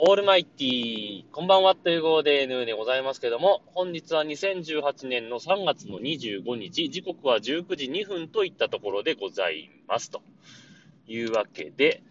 [0.00, 10.12] オールマイティー、こんばんはという号で N でございますけども、本日は2018年の3月の25日、時刻は19時2分といったところでございます。
[10.12, 10.22] と
[11.08, 12.04] いうわけで、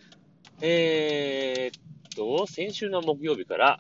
[0.59, 3.79] えー、っと、先週の木曜日から、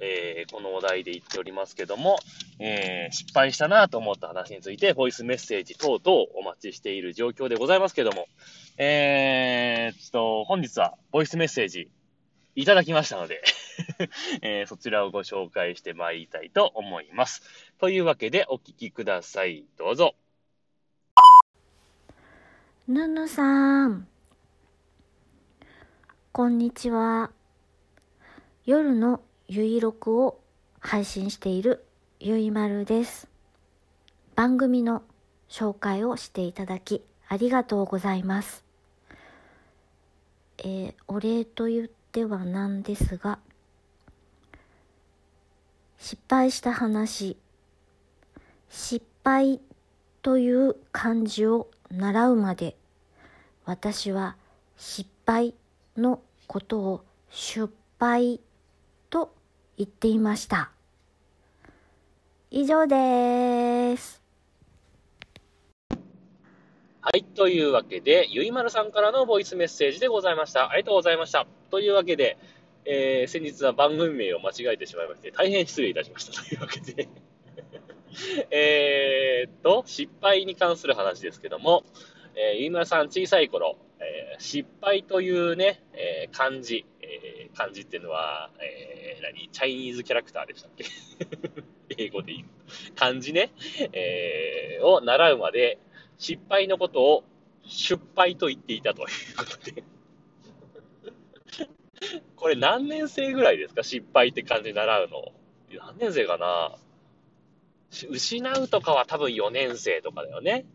[0.00, 2.18] えーこのお題で言っておりますけども、
[2.58, 8.26] えー失敗したなと思った話について、ボイスメッセージ等々お待ちしている状況でございますけども、
[8.76, 11.88] えーっと、本日はボイスメッセージ
[12.60, 13.42] いただきましたので、
[14.42, 17.42] えーそちらをご紹介してまいりたいと思います。
[17.78, 19.64] というわけでお聞きください。
[19.78, 20.14] どうぞ。
[22.86, 24.06] ぬぬさん。
[26.32, 27.30] こんにちは。
[28.66, 30.38] 夜のゆいろくを
[30.80, 31.86] 配信している
[32.18, 33.26] ゆいまるです。
[34.34, 35.02] 番組の
[35.48, 38.66] 紹介をしていただきありがとうございます。
[40.58, 43.38] えーお礼と言ってではなんですが、
[45.98, 47.36] 失敗した話、
[48.68, 49.60] 失敗
[50.22, 52.76] という漢字を習うまで
[53.64, 54.36] 私は
[54.76, 55.54] 失敗
[55.96, 58.40] のことを失敗
[59.10, 59.34] と
[59.76, 60.70] 言っていました。
[62.50, 64.19] 以上です。
[67.02, 67.24] はい。
[67.24, 70.70] というわけで、ゆいまるさんからのボイスメッセージでございました。
[70.70, 71.46] ありがとうございました。
[71.70, 72.36] というわけで、
[72.84, 76.42] えー先日は番組名を間違えてしまいまして、大変失礼いたしました。
[76.42, 77.08] というわけで、
[78.50, 81.84] えっと、失敗に関する話ですけども、
[82.34, 89.48] えーゆいまるさん小さい頃、えー失敗というね、えー漢字、えー漢字っていうのは、えー何？
[89.50, 90.84] チャイニーズキャラクターでしたっけ？
[92.04, 92.48] 英語で言う。
[92.94, 93.52] 漢字ね、
[93.94, 95.78] えーを習うまで、
[96.20, 97.24] 失敗のことを
[97.64, 99.06] 失敗と言っていたという
[99.36, 99.82] ことで。
[102.36, 103.82] これ何年生ぐらいですか？
[103.82, 105.32] 失敗って漢字習うの。
[105.78, 106.76] 何年生かな？
[108.10, 110.66] 失うとかは多分4年生とかだよね。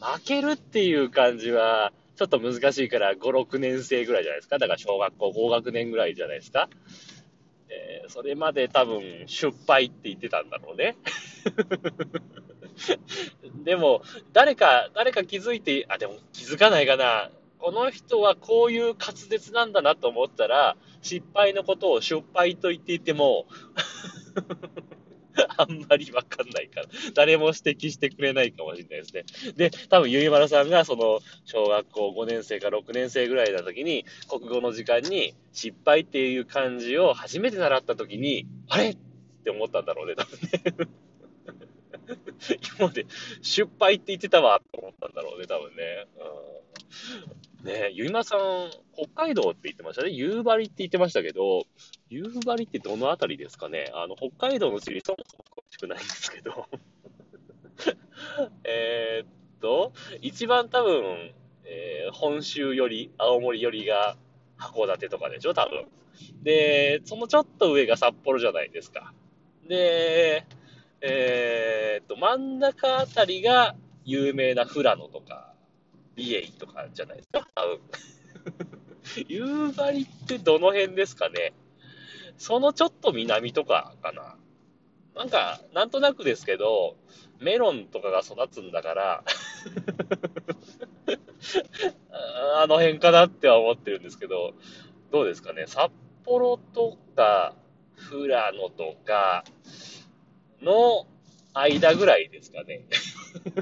[0.00, 4.58] 負けるっていう感じは、ちょっと難しいから5、6年生ぐらいじゃないですか？
[4.58, 6.68] だから小学校高学年ぐらいじゃないですか？
[7.68, 10.96] えーそれまで多分、失敗って言ってたんだろうね。
[13.64, 17.30] でも、誰か、誰か気づいて、あ、でも気づかないかな。
[17.58, 23.46] この人はこういう滑舌なんだなと思ったら、失敗のことを失敗と言っていても、
[25.56, 29.52] あんまりわかんないから、誰も指摘してくれないかもしれないですね。
[29.56, 38.90] で、多分、ゆいまるさんが、その、小学校5年生か6年生ぐらいの時に、国語の時間に、失敗っていう漢字を初めて習った時に、あれ？
[38.90, 38.96] っ
[39.44, 40.88] て思ったんだろうね、多分ね。
[42.78, 43.06] 今まで、
[43.42, 46.06] 失敗って言ってたわ、と思ったんだろうね、多分ね。
[47.62, 50.10] うん、ねえ、ゆいまさん、北海道って言ってましたね。
[50.10, 51.64] 夕張って言ってましたけど、
[52.08, 53.90] 夕張ってどのあたりですかね。
[53.94, 56.66] あの、北海道の地理そもそも詳しくないんですけど。
[58.64, 61.32] えっと、一番多分、
[61.64, 64.16] えー本州より、青森よりが
[64.58, 65.86] 函館とかでしょ、多分。
[66.42, 69.12] で、そのちょっと上が札幌じゃないですか。
[69.68, 70.44] で、
[71.02, 73.74] えーっと、真ん中あたりが
[74.04, 75.54] 有名な富良野とか、
[76.14, 77.80] 美瑛とかじゃないですか、多分。
[79.28, 81.52] 夕張ってどの辺ですかね？
[82.36, 84.36] そのちょっと南とかかな。
[85.14, 86.96] なんか、なんとなくですけど、
[87.40, 89.24] メロンとかが育つんだから、
[92.62, 94.54] あの辺かなっては思ってるんですけど、
[95.10, 95.66] どうですかね？
[95.66, 95.90] 札
[96.24, 97.54] 幌とか、
[98.10, 99.44] 富良野とか
[100.62, 101.06] の
[101.54, 102.84] 間ぐらいですかね。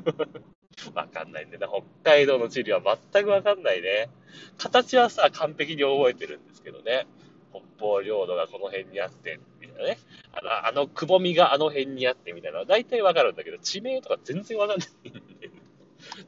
[0.94, 1.68] わかんないんだよな。
[1.68, 2.80] 北海道の地理は
[3.12, 4.10] 全くわかんないね。
[4.58, 7.06] 形はさ、完璧に覚えてるんですけどね。
[7.50, 9.98] 北方領土がこの辺にあって、みたいなね。
[10.32, 15.50] あの、あのくぼみがあの辺にあって、みたいなのは大体わかるんだけど、地名とか全然わかんないんだよね。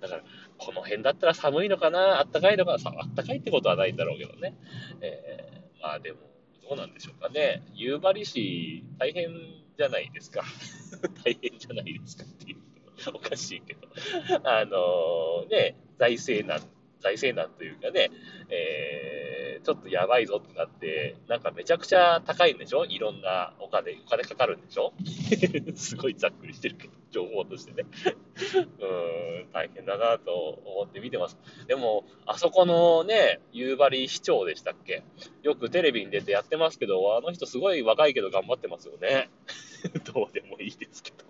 [0.00, 0.22] だから、
[0.58, 4.56] この辺だったら寒いのかなあったかいのかなさあったかいってことはないんだろうけどね。
[5.00, 6.18] えー、まあでも、
[6.70, 7.64] どうなんでしょうかね。
[7.74, 9.28] 夕張市、大変
[9.76, 10.44] じゃないですか。
[11.24, 12.58] 大変じゃないですかっていう
[13.04, 13.88] とおかしいけど。
[14.44, 16.60] あのね、財政難、
[17.00, 18.12] 財政難というかね、
[18.50, 19.29] えー
[19.62, 22.84] ちょっとやばいぞってなって、なんかめちゃくちゃ高いんでしょ？
[22.84, 24.92] いろんなお金、お金かかるんでしょ？
[25.76, 27.88] すごいざっくりしてるけど、情報としてね。
[28.80, 30.32] うん、大変だなと
[30.64, 31.38] 思って見てます。
[31.66, 35.02] でも、あそこのね、夕張市長でしたっけ？
[35.42, 39.30] よくテレビに出てやってますけど、あの人すごい若いけど頑張ってますよね。
[40.12, 41.24] どうでもいいですけど。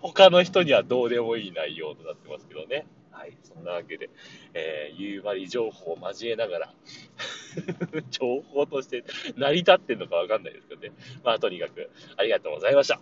[0.00, 2.86] 他の人にはどうでもいい内容となってますけどね。
[3.16, 4.10] はい、そんなわけで、
[4.52, 6.74] えー、夕張情報を交えながら、
[8.10, 9.04] 情報として
[9.36, 10.92] 成り立ってんのかわかんないですけどね。
[11.24, 13.00] まあ、とにかく、ありがとうございました。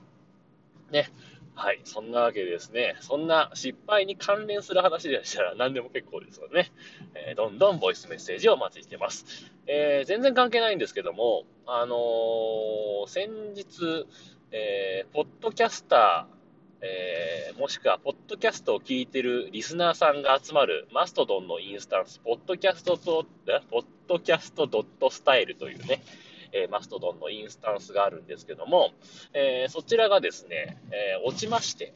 [0.93, 1.11] ね。
[1.56, 1.81] はい。
[1.82, 6.72] そんなわけでですね、そんな失敗に関連する話でしたら何でも結構ですのでね、
[7.14, 9.50] えー、どんどんボイスメッセージをお待ちしてます。
[9.66, 14.06] えー、全然関係ないんですけども、あのー、先日、
[14.52, 16.34] えー、ポッドキャスター、
[16.87, 23.26] えもしくは、ポッドキャストを聞いてるリスナーさんが集まるマストドンのインスタンス、ポッドキャストと、
[23.70, 26.02] ポッドキャストドットスタイルというね、
[26.52, 28.90] えー、マストドンのインスタンスがあるんですけども、
[29.34, 31.94] えー、そちらがですね、えー、落ちまして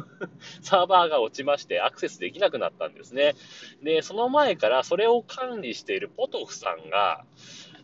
[0.60, 3.36] サーバーが落ちましてアクセスできなくなったんですね。
[3.82, 7.24] で、その前からそれを管理しているポトフさんが、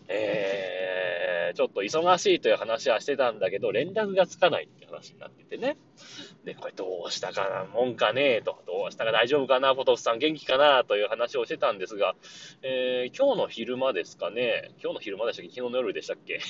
[0.09, 5.77] えー、ちょっと忙しいという話はしてたんだけど、連絡がつかないって話になっててね。
[6.45, 12.15] で、これどうしたかな、もんかねえと、どうしたか大丈夫かな、ポトフさん元気かなという話をしてたんですが、
[12.63, 15.51] えー、今日の昼間ですかね、今日の昼間でしたっけ？
[15.51, 16.41] 昨日の夜でしたっけ、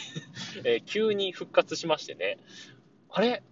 [0.64, 2.38] えー、急に復活しましてね、
[3.11, 3.43] あれ？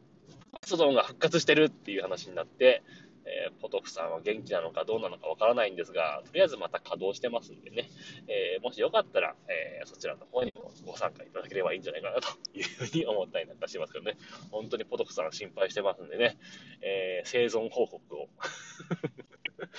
[0.53, 2.83] マストドンが復活してるっていう話になって、
[3.26, 7.88] えー、ポトフさんは元気なのかどうなのかわからないんですが、とりあえずまた稼働してますんでね、
[8.29, 14.17] えー、もしよかったら、えー、そちらの方にもご参加いただければいいんじゃないかなというふうに思ったりなんかしてますけどね、
[14.50, 16.37] 本当にポトフさん心配してますんでね、
[16.82, 18.29] え生存報告を。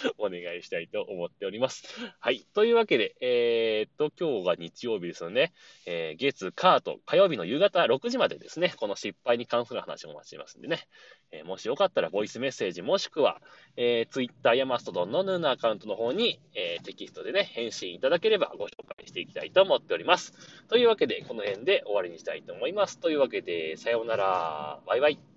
[0.17, 1.83] お願いしたいと思っております。
[2.19, 2.45] はい。
[2.53, 5.53] というわけで、えー、っと、今日が日曜日ですよね。
[5.85, 10.87] えー、月、火と火曜日の夕方6時までですね、この失敗に関する話をお待ちしますんでね。
[11.31, 13.41] えー、もしよかったらボイスメッセージもしくは、
[13.77, 20.33] えー、Twitter やマストドンのヌーナアカウントの方に、え、テキストでね、返信いただければご紹介していきたいと思っております。
[20.67, 22.99] というわけで、この辺で終わりにしたいと思います。
[22.99, 24.79] というわけで、さようなら。
[24.85, 25.34] バイバイ。